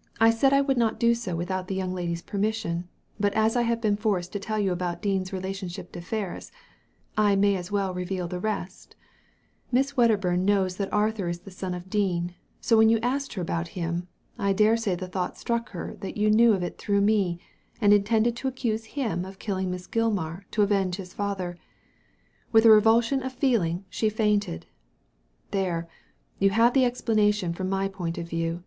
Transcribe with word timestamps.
^ 0.00 0.04
I 0.20 0.28
said 0.28 0.52
I 0.52 0.60
would 0.60 0.76
not 0.76 1.00
do 1.00 1.14
so 1.14 1.34
without 1.34 1.66
the 1.66 1.74
young 1.74 1.94
lady's 1.94 2.20
permission, 2.20 2.88
but 3.18 3.32
as 3.32 3.56
I 3.56 3.62
have 3.62 3.80
been 3.80 3.96
forced 3.96 4.30
to 4.34 4.38
te]l 4.38 4.58
you 4.62 4.70
about 4.70 5.00
Dean's 5.00 5.32
relationship 5.32 5.92
to 5.92 6.02
Ferris, 6.02 6.52
I 7.16 7.36
may 7.36 7.56
as 7.56 7.72
well 7.72 7.94
reveal 7.94 8.28
the 8.28 8.38
rest 8.38 8.96
Miss 9.70 9.96
Wedderburn 9.96 10.44
knows 10.44 10.76
that 10.76 10.92
Arthur 10.92 11.26
is 11.26 11.38
the 11.40 11.50
son 11.50 11.72
of 11.72 11.88
Dean, 11.88 12.34
so 12.60 12.76
when 12.76 12.90
you 12.90 12.98
asked 13.00 13.32
her 13.32 13.40
about 13.40 13.68
him, 13.68 14.08
I 14.38 14.52
dare 14.52 14.76
say 14.76 14.94
the 14.94 15.08
thought 15.08 15.38
struck 15.38 15.70
her 15.70 15.96
that 16.00 16.18
you 16.18 16.30
knew 16.30 16.52
of 16.52 16.62
it 16.62 16.76
through 16.76 17.00
me, 17.00 17.40
and 17.80 17.94
intended 17.94 18.36
to 18.36 18.48
accuse 18.48 18.84
him 18.92 19.24
of 19.24 19.38
killing 19.38 19.70
Miss 19.70 19.86
Gilmar 19.86 20.44
to 20.50 20.60
avenge 20.60 20.96
his 20.96 21.14
father. 21.14 21.56
With 22.52 22.66
a 22.66 22.70
revulsion 22.70 23.22
of 23.22 23.32
feeling 23.32 23.86
she 23.88 24.10
fainted. 24.10 24.66
There— 25.50 25.88
^you 26.42 26.50
have 26.50 26.74
the 26.74 26.84
explanation 26.84 27.54
from 27.54 27.70
my 27.70 27.88
point 27.88 28.18
of 28.18 28.28
view." 28.28 28.64